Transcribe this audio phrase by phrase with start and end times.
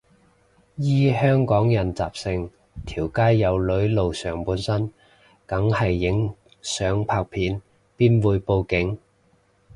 [0.77, 2.49] 依香港人習性，
[2.87, 4.91] 條街有女露上半身
[5.45, 7.61] 梗係影相拍片，
[7.99, 8.97] 邊會報警